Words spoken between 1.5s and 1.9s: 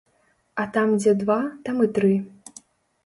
там